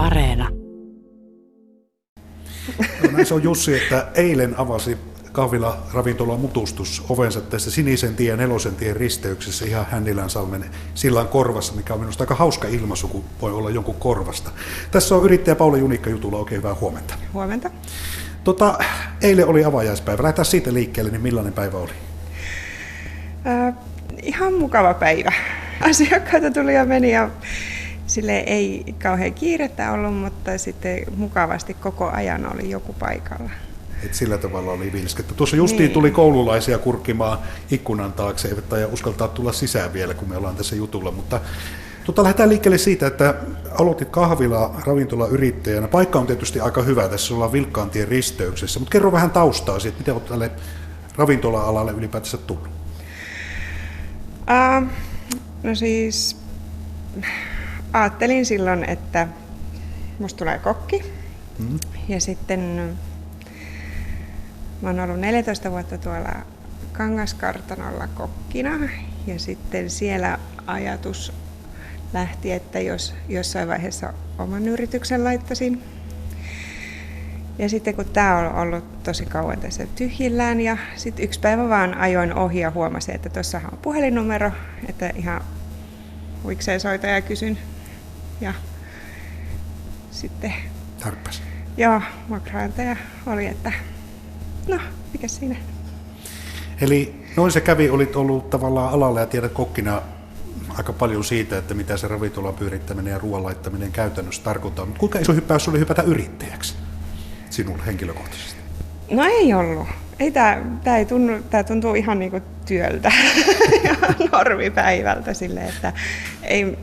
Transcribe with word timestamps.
Areena. 0.00 0.48
No 3.02 3.10
näin 3.12 3.26
se 3.26 3.34
on 3.34 3.42
Jussi, 3.42 3.76
että 3.76 4.06
eilen 4.14 4.54
avasi 4.58 4.98
kahvila 5.32 5.82
ravintola 5.94 6.36
mutustus 6.36 7.04
ovensa 7.08 7.40
tässä 7.40 7.70
Sinisen 7.70 8.16
tien 8.16 8.28
ja 8.28 8.36
Nelosen 8.36 8.74
tien 8.74 8.96
risteyksessä 8.96 9.64
ihan 9.64 9.86
Hännilän 9.90 10.30
salmen 10.30 10.64
sillan 10.94 11.28
korvassa, 11.28 11.72
mikä 11.72 11.94
on 11.94 12.00
minusta 12.00 12.22
aika 12.22 12.34
hauska 12.34 12.68
ilmaisu, 12.68 13.08
kun 13.08 13.24
voi 13.40 13.52
olla 13.52 13.70
jonkun 13.70 13.94
korvasta. 13.94 14.50
Tässä 14.90 15.14
on 15.14 15.24
yrittäjä 15.24 15.54
Paula 15.54 15.76
Junikka 15.76 16.10
jutulla, 16.10 16.38
oikein 16.38 16.58
hyvää 16.58 16.74
huomenta. 16.74 17.14
Huomenta. 17.32 17.70
Tota, 18.44 18.78
eilen 19.22 19.46
oli 19.46 19.64
avajaispäivä. 19.64 20.22
Lähdetään 20.22 20.46
siitä 20.46 20.74
liikkeelle, 20.74 21.10
niin 21.10 21.22
millainen 21.22 21.52
päivä 21.52 21.78
oli? 21.78 21.92
Äh, 23.46 23.74
ihan 24.22 24.54
mukava 24.54 24.94
päivä. 24.94 25.32
Asiakkaita 25.80 26.50
tuli 26.50 26.74
ja 26.74 26.84
meni 26.84 27.12
ja 27.12 27.30
sille 28.10 28.38
ei 28.38 28.94
kauhean 29.02 29.34
kiirettä 29.34 29.92
ollut, 29.92 30.16
mutta 30.16 30.58
sitten 30.58 30.98
mukavasti 31.16 31.74
koko 31.74 32.10
ajan 32.10 32.52
oli 32.54 32.70
joku 32.70 32.92
paikalla. 32.92 33.50
Et 34.04 34.14
sillä 34.14 34.38
tavalla 34.38 34.72
oli 34.72 34.92
vilskettä. 34.92 35.34
Tuossa 35.34 35.56
justiin 35.56 35.82
niin. 35.82 35.92
tuli 35.92 36.10
koululaisia 36.10 36.78
kurkkimaan 36.78 37.38
ikkunan 37.70 38.12
taakse, 38.12 38.48
eivät 38.48 38.68
tai 38.68 38.84
uskaltaa 38.92 39.28
tulla 39.28 39.52
sisään 39.52 39.92
vielä, 39.92 40.14
kun 40.14 40.28
me 40.28 40.36
ollaan 40.36 40.56
tässä 40.56 40.76
jutulla. 40.76 41.10
Mutta 41.10 41.40
tota, 42.04 42.22
lähdetään 42.22 42.48
liikkeelle 42.48 42.78
siitä, 42.78 43.06
että 43.06 43.34
aloitit 43.78 44.08
kahvila 44.08 44.74
ravintolayrittäjänä. 44.86 45.88
Paikka 45.88 46.18
on 46.18 46.26
tietysti 46.26 46.60
aika 46.60 46.82
hyvä, 46.82 47.08
tässä 47.08 47.34
ollaan 47.34 47.52
Vilkkaantien 47.52 48.08
risteyksessä, 48.08 48.80
mutta 48.80 48.92
kerro 48.92 49.12
vähän 49.12 49.30
taustaa 49.30 49.80
siitä, 49.80 49.98
miten 49.98 50.14
olet 50.14 50.26
tälle 50.26 50.50
ravintola-alalle 51.16 51.92
ylipäätänsä 51.92 52.36
tullut? 52.36 52.68
Uh, 54.40 54.88
no 55.62 55.74
siis 55.74 56.36
ajattelin 57.92 58.46
silloin, 58.46 58.84
että 58.84 59.28
musta 60.18 60.38
tulee 60.38 60.58
kokki. 60.58 61.12
Mm. 61.58 61.78
Ja 62.08 62.20
sitten 62.20 62.90
Mä 64.82 64.88
oon 64.88 65.00
ollut 65.00 65.20
14 65.20 65.70
vuotta 65.70 65.98
tuolla 65.98 66.32
Kangaskartanolla 66.92 68.06
kokkina 68.06 68.70
ja 69.26 69.38
sitten 69.38 69.90
siellä 69.90 70.38
ajatus 70.66 71.32
lähti, 72.12 72.52
että 72.52 72.80
jos 72.80 73.14
jossain 73.28 73.68
vaiheessa 73.68 74.12
oman 74.38 74.68
yrityksen 74.68 75.24
laittaisin. 75.24 75.82
Ja 77.58 77.68
sitten 77.68 77.94
kun 77.94 78.04
tämä 78.04 78.36
on 78.36 78.54
ollut 78.54 79.02
tosi 79.02 79.24
kauan 79.26 79.60
tässä 79.60 79.86
tyhjillään 79.94 80.60
ja 80.60 80.76
sitten 80.96 81.24
yksi 81.24 81.40
päivä 81.40 81.68
vaan 81.68 81.94
ajoin 81.94 82.34
ohi 82.34 82.60
ja 82.60 82.70
huomasin, 82.70 83.14
että 83.14 83.28
tuossa 83.28 83.60
on 83.72 83.78
puhelinnumero, 83.78 84.50
että 84.88 85.10
ihan 85.16 85.44
huikseen 86.44 86.80
soita 86.80 87.06
ja 87.06 87.20
kysyn. 87.20 87.58
Ja 88.40 88.54
sitten... 90.10 90.54
Tarppas. 91.04 91.42
Joo, 91.76 92.02
vuokraantaja 92.28 92.96
oli, 93.26 93.46
että 93.46 93.72
no, 94.68 94.78
mikä 95.12 95.28
siinä? 95.28 95.56
Eli 96.80 97.24
noin 97.36 97.52
se 97.52 97.60
kävi, 97.60 97.90
olit 97.90 98.16
ollut 98.16 98.50
tavallaan 98.50 98.92
alalla 98.92 99.20
ja 99.20 99.26
tiedät 99.26 99.52
kokkina 99.52 100.02
aika 100.68 100.92
paljon 100.92 101.24
siitä, 101.24 101.58
että 101.58 101.74
mitä 101.74 101.96
se 101.96 102.08
ravintolan 102.08 102.54
pyörittäminen 102.54 103.12
ja 103.12 103.18
ruoan 103.18 103.42
laittaminen 103.42 103.92
käytännössä 103.92 104.42
tarkoittaa. 104.42 104.86
Mutta 104.86 105.00
kuinka 105.00 105.18
iso 105.18 105.32
hyppäys 105.32 105.68
oli 105.68 105.78
hypätä 105.78 106.02
yrittäjäksi 106.02 106.74
sinulle 107.50 107.86
henkilökohtaisesti? 107.86 108.60
No 109.10 109.24
ei 109.24 109.54
ollut. 109.54 109.88
Ei 110.20 110.30
tää, 110.30 110.64
tää, 110.84 110.98
ei 110.98 111.04
tunnu, 111.04 111.42
tää 111.50 111.64
tuntuu 111.64 111.94
ihan 111.94 112.18
niinku 112.18 112.40
työltä 112.66 113.12
ja 113.84 113.96
normipäivältä 114.32 115.34
sille, 115.34 115.60
että 115.60 115.92
ei, 116.42 116.78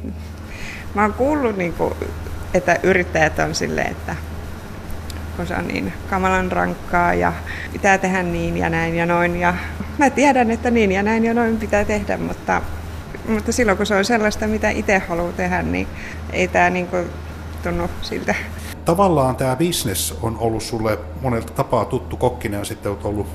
mä 0.98 1.02
oon 1.02 1.14
kuullut 1.14 1.58
niinku, 1.58 1.98
että 2.54 2.80
yrittäjät 2.84 3.40
on 3.40 3.56
silleen, 3.56 3.92
että 3.92 4.16
kun 5.36 5.48
se 5.48 5.56
on 5.56 5.68
niin 5.68 5.94
kamalan 6.10 6.52
rankkaa 6.52 7.14
ja 7.14 7.34
pitää 7.74 7.98
tehdä 7.98 8.24
niin 8.24 8.58
ja 8.58 8.70
näin 8.70 8.96
ja 8.96 9.06
noin. 9.06 9.40
Ja 9.40 9.54
mä 9.98 10.10
tiedän, 10.10 10.52
että 10.52 10.72
niin 10.72 10.92
ja 10.92 11.04
näin 11.04 11.26
ja 11.26 11.34
noin 11.34 11.58
pitää 11.58 11.86
tehdä, 11.86 12.18
mutta, 12.18 12.62
mutta 13.28 13.52
silloin 13.52 13.78
kun 13.78 13.86
se 13.86 13.96
on 13.96 14.06
sellaista, 14.06 14.48
mitä 14.48 14.70
itse 14.70 15.00
haluaa 15.00 15.32
tehdä, 15.32 15.62
niin 15.62 15.88
ei 16.34 16.48
tämä 16.48 16.70
niin 16.70 16.88
kuin 16.88 17.06
tunnu 17.64 17.90
siltä. 18.02 18.36
Tavallaan 18.86 19.36
tämä 19.36 19.56
business 19.56 20.18
on 20.22 20.38
ollut 20.40 20.64
sulle 20.64 21.00
monelta 21.22 21.54
tapaa 21.54 21.86
tuttu 21.86 22.18
kokkina 22.18 22.58
ja 22.58 22.66
sitten 22.66 22.92
olet 22.92 23.06
ollut 23.06 23.28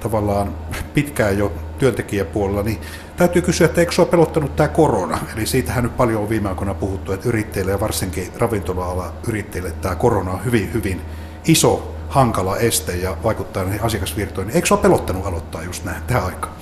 tavallaan 0.00 0.54
pitkään 0.94 1.38
jo 1.38 1.52
työntekijäpuolella, 1.78 2.62
niin 2.62 2.78
täytyy 3.16 3.42
kysyä, 3.42 3.64
että 3.64 3.80
eikö 3.80 3.92
sinua 3.92 4.10
pelottanut 4.10 4.56
tämä 4.56 4.68
korona? 4.68 5.18
Eli 5.36 5.46
siitähän 5.46 5.84
nyt 5.84 5.96
paljon 5.96 6.22
on 6.22 6.28
viime 6.28 6.48
aikoina 6.48 6.74
puhuttu, 6.74 7.12
että 7.12 7.28
yrittäjille 7.28 7.72
ja 7.72 7.80
varsinkin 7.80 8.28
ravintola-ala 8.38 9.12
yrittäjille 9.28 9.72
tämä 9.82 9.94
korona 9.94 10.30
on 10.30 10.44
hyvin, 10.44 10.72
hyvin 10.72 11.00
iso 11.46 11.94
hankala 12.08 12.56
este 12.56 12.96
ja 12.96 13.16
vaikuttaa 13.24 13.64
näihin 13.64 13.82
asiakasvirtoihin. 13.82 14.54
Eikö 14.54 14.66
sinua 14.66 14.82
pelottanut 14.82 15.26
aloittaa 15.26 15.62
just 15.62 15.84
näin, 15.84 16.02
tähän 16.06 16.24
aikaan? 16.24 16.52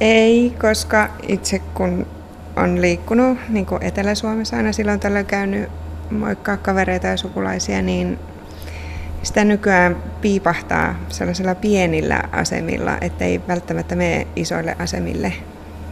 Ei, 0.00 0.54
koska 0.60 1.08
itse 1.28 1.58
kun 1.58 2.06
on 2.56 2.80
liikkunut 2.80 3.38
niin 3.48 3.66
kuin 3.66 3.82
Etelä-Suomessa 3.82 4.56
aina 4.56 4.72
silloin 4.72 5.00
tällä 5.00 5.24
käynyt 5.24 5.68
moikkaa 6.10 6.56
kavereita 6.56 7.06
ja 7.06 7.16
sukulaisia, 7.16 7.82
niin 7.82 8.18
sitä 9.22 9.44
nykyään 9.44 9.96
piipahtaa 10.20 10.94
sellaisilla 11.08 11.54
pienillä 11.54 12.22
asemilla, 12.32 12.98
ettei 13.00 13.40
välttämättä 13.48 13.96
mene 13.96 14.26
isoille 14.36 14.76
asemille. 14.78 15.32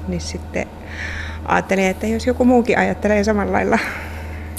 Niin 0.09 0.21
sitten 0.21 0.67
ajattelin, 1.45 1.85
että 1.85 2.07
jos 2.07 2.27
joku 2.27 2.45
muukin 2.45 2.79
ajattelee 2.79 3.25
samalla 3.25 3.53
lailla, 3.53 3.79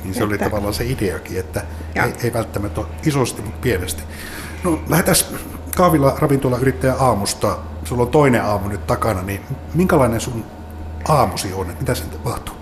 niin 0.03 0.13
se 0.13 0.19
että... 0.19 0.25
oli 0.25 0.37
tavallaan 0.37 0.73
se 0.73 0.85
ideakin, 0.85 1.39
että 1.39 1.63
ei, 1.95 2.13
ei 2.23 2.33
välttämättä 2.33 2.81
ole 2.81 2.89
isosti, 3.05 3.41
mutta 3.41 3.59
pienesti. 3.61 4.03
No 4.63 4.81
lähdetään 4.89 5.17
kahvila 5.75 6.15
ravintola 6.19 6.57
yrittäjä 6.57 6.93
aamusta. 6.93 7.57
Sulla 7.83 8.03
on 8.03 8.09
toinen 8.09 8.43
aamu 8.43 8.67
nyt 8.67 8.87
takana, 8.87 9.21
niin 9.21 9.41
minkälainen 9.73 10.19
sun 10.19 10.45
aamusi 11.07 11.53
on? 11.53 11.67
Mitä 11.79 11.95
sen 11.95 12.09
tapahtuu? 12.09 12.55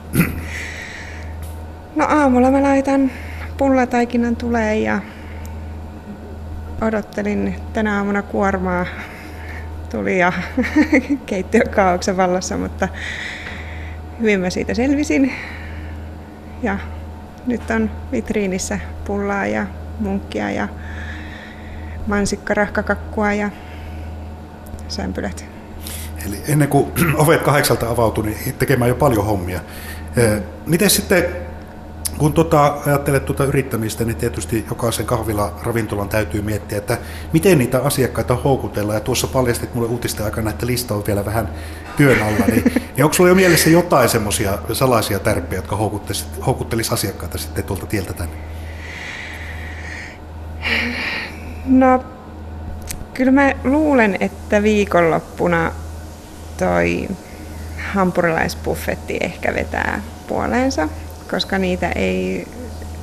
No 1.95 2.05
aamulla 2.09 2.51
mä 2.51 2.63
laitan 2.63 3.11
pullataikinan 3.57 4.35
tulee 4.35 4.79
ja 4.79 5.01
odottelin 6.81 7.55
tänä 7.73 7.97
aamuna 7.97 8.21
kuormaa 8.21 8.85
tuli 9.91 10.19
ja 10.19 10.33
keittiökaauksen 11.25 12.17
vallassa, 12.17 12.57
mutta 12.57 12.87
hyvin 14.19 14.39
mä 14.39 14.49
siitä 14.49 14.73
selvisin. 14.73 15.33
Ja 16.63 16.79
nyt 17.47 17.71
on 17.71 17.91
vitriinissä 18.11 18.79
pullaa 19.05 19.45
ja 19.45 19.65
munkkia 19.99 20.51
ja 20.51 20.67
mansikkarahkakakkua 22.07 23.33
ja 23.33 23.49
sämpylät. 24.87 25.45
Eli 26.27 26.41
ennen 26.47 26.67
kuin 26.67 26.91
ovet 27.15 27.41
kahdeksalta 27.41 27.89
avautui, 27.89 28.25
niin 28.25 28.55
tekemään 28.59 28.89
jo 28.89 28.95
paljon 28.95 29.25
hommia. 29.25 29.59
Mm. 30.15 30.43
Miten 30.65 30.89
sitten, 30.89 31.25
kun 32.19 32.33
tuota, 32.33 32.77
ajattelet 32.85 33.25
tuota 33.25 33.45
yrittämistä, 33.45 34.05
niin 34.05 34.15
tietysti 34.17 34.65
jokaisen 34.69 35.05
kahvila 35.05 35.53
ravintolan 35.63 36.09
täytyy 36.09 36.41
miettiä, 36.41 36.77
että 36.77 36.97
miten 37.33 37.57
niitä 37.57 37.79
asiakkaita 37.79 38.35
houkutellaan. 38.35 38.95
Ja 38.95 39.01
tuossa 39.01 39.27
paljastit 39.27 39.75
mulle 39.75 39.87
uutisten 39.87 40.25
aikana, 40.25 40.49
että 40.49 40.65
lista 40.67 40.93
on 40.95 41.03
vielä 41.07 41.25
vähän 41.25 41.49
työn 41.97 42.23
alla. 42.23 42.45
Niin, 42.47 42.63
niin 42.65 43.03
onko 43.03 43.13
sulla 43.13 43.29
jo 43.29 43.35
mielessä 43.35 43.69
jotain 43.69 44.09
semmoisia 44.09 44.57
salaisia 44.73 45.19
tärppejä, 45.19 45.57
jotka 45.57 45.77
houkuttelisi 46.45 46.93
asiakkaita 46.93 47.37
sitten 47.37 47.63
tuolta 47.63 47.85
tieltä 47.85 48.13
tänne? 48.13 48.35
No, 51.65 52.03
kyllä 53.13 53.31
mä 53.31 53.53
luulen, 53.63 54.17
että 54.19 54.63
viikonloppuna 54.63 55.71
toi 56.57 57.07
hampurilaisbuffetti 57.93 59.17
ehkä 59.21 59.53
vetää 59.53 60.01
puoleensa, 60.27 60.89
koska 61.31 61.57
niitä 61.57 61.89
ei 61.89 62.47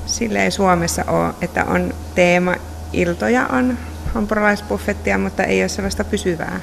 silleen 0.07 0.53
Suomessa 0.53 1.05
ole, 1.09 1.35
että 1.41 1.65
on 1.65 1.95
teema 2.15 2.55
iltoja 2.93 3.47
on 3.47 3.79
hampurilaisbuffettia, 4.15 5.19
mutta 5.19 5.45
ei 5.45 5.63
ole 5.63 5.69
sellaista 5.69 6.05
pysyvää. 6.05 6.61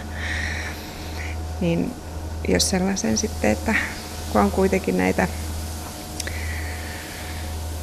Niin 1.61 1.93
jos 2.47 2.69
sellaisen 2.69 3.17
sitten, 3.17 3.51
että 3.51 3.75
kun 4.31 4.41
on 4.41 4.51
kuitenkin 4.51 4.97
näitä, 4.97 5.27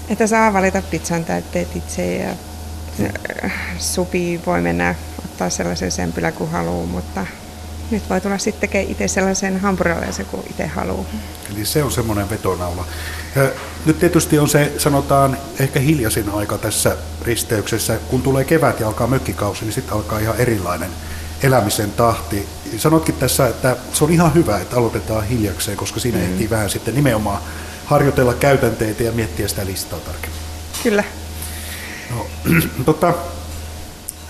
että 0.08 0.26
saa 0.26 0.52
valita 0.52 0.82
pizzan 0.82 1.24
täytteet 1.24 1.76
itse 1.76 2.16
ja 2.16 2.34
supi 3.78 4.40
voi 4.46 4.62
mennä 4.62 4.94
ottaa 5.24 5.50
sellaisen 5.50 5.90
sempylä 5.90 6.32
kuin 6.32 6.50
haluaa, 6.50 6.86
mutta 6.86 7.26
nyt 7.90 8.10
voi 8.10 8.20
tulla 8.20 8.38
sitten 8.38 8.60
tekemään 8.60 8.90
itse 8.90 9.08
sellaisen 9.08 9.60
hampurilaisen 9.60 10.26
kuin 10.26 10.42
itse 10.50 10.66
haluaa. 10.66 11.04
Eli 11.54 11.64
se 11.64 11.82
on 11.82 11.92
semmoinen 11.92 12.30
vetonaula. 12.30 12.84
Ja 13.36 13.50
nyt 13.86 13.98
tietysti 13.98 14.38
on 14.38 14.48
se, 14.48 14.72
sanotaan, 14.78 15.38
ehkä 15.58 15.80
hiljaisin 15.80 16.30
aika 16.30 16.58
tässä 16.58 16.96
risteyksessä. 17.22 17.98
Kun 18.08 18.22
tulee 18.22 18.44
kevät 18.44 18.80
ja 18.80 18.86
alkaa 18.86 19.06
mökkikausi, 19.06 19.64
niin 19.64 19.72
sitten 19.72 19.94
alkaa 19.94 20.18
ihan 20.18 20.36
erilainen 20.36 20.90
elämisen 21.42 21.92
tahti. 21.92 22.48
Sanotkin 22.78 23.14
tässä, 23.14 23.48
että 23.48 23.76
se 23.92 24.04
on 24.04 24.10
ihan 24.10 24.34
hyvä, 24.34 24.58
että 24.58 24.76
aloitetaan 24.76 25.24
hiljakseen, 25.26 25.76
koska 25.76 26.00
siinä 26.00 26.18
mm. 26.18 26.24
ehtii 26.24 26.50
vähän 26.50 26.70
sitten 26.70 26.94
nimenomaan 26.94 27.42
harjoitella 27.84 28.34
käytänteitä 28.34 29.02
ja 29.02 29.12
miettiä 29.12 29.48
sitä 29.48 29.66
listaa 29.66 29.98
tarkemmin. 29.98 30.40
Kyllä. 30.82 31.04
No, 32.10 32.26
tota, 32.86 33.14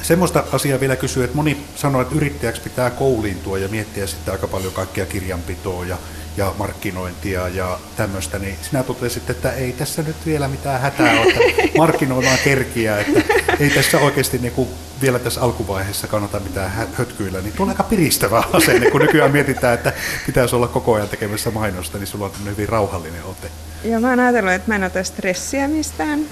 semmoista 0.02 0.44
asiaa 0.52 0.80
vielä 0.80 0.96
kysyä, 0.96 1.24
että 1.24 1.36
moni 1.36 1.64
sanoo, 1.76 2.02
että 2.02 2.14
yrittäjäksi 2.14 2.62
pitää 2.62 2.90
kouliintua 2.90 3.58
ja 3.58 3.68
miettiä 3.68 4.06
sitten 4.06 4.32
aika 4.32 4.48
paljon 4.48 4.72
kaikkia 4.72 5.06
kirjanpitoa 5.06 5.84
ja, 5.84 5.98
ja 6.36 6.54
markkinointia 6.58 7.48
ja 7.48 7.78
tämmöistä, 7.96 8.38
niin 8.38 8.56
sinä 8.62 8.82
totesit, 8.82 9.30
että 9.30 9.52
ei 9.52 9.72
tässä 9.72 10.02
nyt 10.02 10.16
vielä 10.26 10.48
mitään 10.48 10.80
hätää 10.80 11.20
ole, 11.20 11.30
että 11.30 11.78
markkinoidaan 11.78 12.38
kerkiä, 12.44 13.00
että 13.00 13.22
ei 13.60 13.70
tässä 13.70 13.98
oikeasti 13.98 14.38
niin 14.38 14.52
kuin 14.52 14.68
vielä 15.02 15.18
tässä 15.18 15.40
alkuvaiheessa 15.40 16.06
kannata 16.06 16.40
mitään 16.40 16.70
hötkyillä, 16.70 17.40
niin 17.40 17.52
tuo 17.52 17.64
on 17.64 17.70
aika 17.70 17.82
piristävä 17.82 18.42
asenne, 18.52 18.90
kun 18.90 19.00
nykyään 19.00 19.30
mietitään, 19.30 19.74
että 19.74 19.92
pitäisi 20.26 20.56
olla 20.56 20.68
koko 20.68 20.94
ajan 20.94 21.08
tekemässä 21.08 21.50
mainosta, 21.50 21.98
niin 21.98 22.06
sulla 22.06 22.24
on 22.24 22.32
hyvin 22.44 22.68
rauhallinen 22.68 23.24
ote. 23.24 23.50
Joo, 23.84 24.00
mä 24.00 24.10
oon 24.10 24.20
ajatellut, 24.20 24.52
että 24.52 24.68
mä 24.68 24.76
en 24.76 24.84
ota 24.84 25.04
stressiä 25.04 25.68
mistään, 25.68 26.26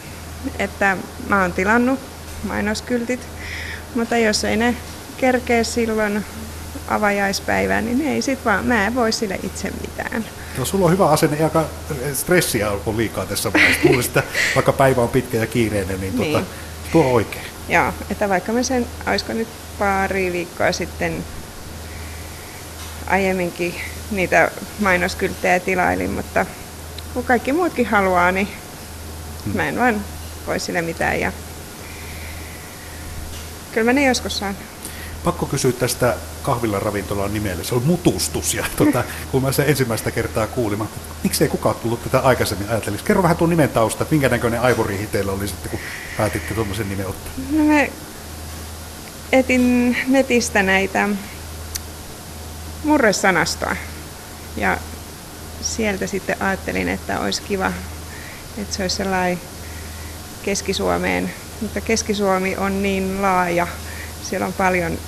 että 0.58 0.96
mä 1.28 1.42
oon 1.42 1.52
tilannut 1.52 2.00
mainoskyltit, 2.42 3.20
mutta 3.94 4.16
jos 4.16 4.44
ei 4.44 4.56
ne 4.56 4.74
kerkee 5.16 5.64
silloin 5.64 6.24
avajaispäivään, 6.88 7.84
niin 7.84 8.08
ei 8.08 8.22
sit 8.22 8.44
vaan, 8.44 8.64
mä 8.64 8.86
en 8.86 8.94
voi 8.94 9.12
sille 9.12 9.40
itse 9.42 9.70
mitään. 9.80 10.24
No 10.58 10.64
sulla 10.64 10.84
on 10.84 10.92
hyvä 10.92 11.08
asenne, 11.08 11.44
aika 11.44 11.64
stressiä 12.14 12.70
on 12.86 12.96
liikaa 12.96 13.26
tässä 13.26 13.52
vaiheessa. 13.52 13.82
Kuulisi, 13.82 14.08
että 14.08 14.22
vaikka 14.54 14.72
päivä 14.72 15.02
on 15.02 15.08
pitkä 15.08 15.38
ja 15.38 15.46
kiireinen, 15.46 16.00
niin, 16.00 16.12
tuota, 16.12 16.38
niin. 16.38 16.46
tuo 16.92 17.06
on 17.06 17.12
oikein. 17.12 17.44
Joo, 17.68 17.92
että 18.10 18.28
vaikka 18.28 18.52
mä 18.52 18.62
sen, 18.62 18.86
olisiko 19.06 19.32
nyt 19.32 19.48
pari 19.78 20.32
viikkoa 20.32 20.72
sitten 20.72 21.24
aiemminkin 23.06 23.74
niitä 24.10 24.50
mainoskylttejä 24.80 25.60
tilailin, 25.60 26.10
mutta 26.10 26.46
kun 27.14 27.24
kaikki 27.24 27.52
muutkin 27.52 27.86
haluaa, 27.86 28.32
niin 28.32 28.48
hmm. 29.44 29.56
mä 29.56 29.68
en 29.68 29.78
vaan 29.78 30.04
voi 30.46 30.60
sille 30.60 30.82
mitään. 30.82 31.20
Ja 31.20 31.32
kyllä 33.72 33.84
mä 33.84 33.92
ne 33.92 34.06
joskus 34.06 34.38
saan. 34.38 34.56
Pakko 35.24 35.46
kysyä 35.46 35.72
tästä 35.72 36.16
kahvilan 36.42 36.82
ravintolan 36.82 37.34
nimelle. 37.34 37.64
Se 37.64 37.74
on 37.74 37.82
mutustus. 37.82 38.54
Ja 38.54 38.66
tuota, 38.76 39.04
kun 39.30 39.42
mä 39.42 39.52
sen 39.52 39.68
ensimmäistä 39.68 40.10
kertaa 40.10 40.46
kuulin, 40.46 40.78
mä, 40.78 40.86
miksei 41.22 41.48
kukaan 41.48 41.76
tullut 41.76 42.02
tätä 42.02 42.18
aikaisemmin 42.18 42.68
ajatellisi. 42.68 43.04
Kerro 43.04 43.22
vähän 43.22 43.36
tuon 43.36 43.50
nimen 43.50 43.68
tausta, 43.68 44.06
minkä 44.10 44.28
näköinen 44.28 44.60
aivoriihi 44.60 45.06
teillä 45.06 45.32
oli 45.32 45.48
sitten, 45.48 45.70
kun 45.70 45.80
päätitte 46.16 46.54
tuommoisen 46.54 46.88
nimen 46.88 47.06
ottaa. 47.06 47.32
No 47.50 47.64
me 47.64 47.92
etin 49.32 49.96
netistä 50.06 50.62
näitä 50.62 51.08
murresanastoa. 52.84 53.76
Ja 54.56 54.78
sieltä 55.62 56.06
sitten 56.06 56.42
ajattelin, 56.42 56.88
että 56.88 57.20
olisi 57.20 57.42
kiva, 57.42 57.72
että 58.58 58.76
se 58.76 58.82
olisi 58.82 58.96
sellainen 58.96 59.40
Keski-Suomeen, 60.42 61.32
mutta 61.60 61.80
Keski-Suomi 61.80 62.56
on 62.56 62.82
niin 62.82 63.22
laaja, 63.22 63.66
siellä 64.22 64.46
on 64.46 64.52
paljon 64.52 64.98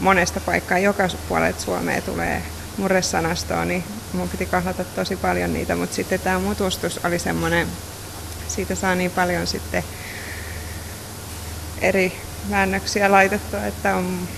monesta 0.00 0.40
paikkaa, 0.40 0.78
joka 0.78 1.08
puolelta 1.28 1.60
Suomea 1.60 2.00
tulee 2.00 2.42
murresanastoa, 2.76 3.64
niin 3.64 3.84
mun 4.12 4.28
piti 4.28 4.46
kahlata 4.46 4.84
tosi 4.84 5.16
paljon 5.16 5.52
niitä, 5.52 5.76
mutta 5.76 5.96
sitten 5.96 6.20
tämä 6.20 6.38
mutustus 6.38 7.00
oli 7.04 7.18
semmoinen, 7.18 7.66
siitä 8.48 8.74
saa 8.74 8.94
niin 8.94 9.10
paljon 9.10 9.46
sitten 9.46 9.84
eri 11.80 12.20
väännöksiä 12.50 13.12
laitettua, 13.12 13.64
että 13.64 13.96
on, 13.96 14.28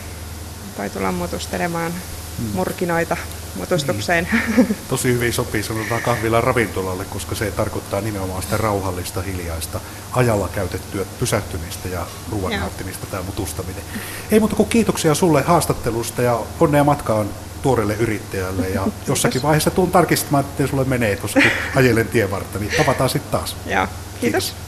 voi 0.78 0.90
tulla 0.90 1.12
mutustelemaan 1.12 1.92
hmm. 2.38 2.50
murkinoita 2.54 3.16
mutustukseen. 3.58 4.28
Niin. 4.56 4.76
Tosi 4.88 5.12
hyvin 5.12 5.32
sopii 5.32 5.62
sanotaan 5.62 6.02
kahvilan 6.02 6.44
ravintolalle, 6.44 7.04
koska 7.04 7.34
se 7.34 7.50
tarkoittaa 7.50 8.00
nimenomaan 8.00 8.42
sitä 8.42 8.56
rauhallista, 8.56 9.22
hiljaista, 9.22 9.80
ajalla 10.12 10.48
käytettyä 10.48 11.04
pysähtymistä 11.20 11.88
ja 11.88 12.06
ruoan 12.30 12.60
nauttimista 12.60 13.06
tämä 13.06 13.22
mutustaminen. 13.22 13.82
Ei 14.30 14.40
muuta 14.40 14.56
kuin 14.56 14.68
kiitoksia 14.68 15.14
sulle 15.14 15.42
haastattelusta 15.42 16.22
ja 16.22 16.40
onnea 16.60 16.84
matkaan 16.84 17.28
tuorelle 17.62 17.94
yrittäjälle 17.94 18.68
ja 18.68 18.86
jossakin 19.08 19.42
vaiheessa 19.42 19.70
tuun 19.70 19.90
tarkistamaan, 19.90 20.44
että 20.44 20.66
sulle 20.66 20.84
menee 20.84 21.16
tuossa 21.16 21.40
kun 21.40 21.50
ajelen 21.74 22.08
tien 22.08 22.30
vartta, 22.30 22.58
niin 22.58 22.72
tavataan 22.76 23.10
sitten 23.10 23.32
taas. 23.32 23.56
Joo, 23.66 23.86
kiitos. 23.86 24.20
kiitos. 24.20 24.67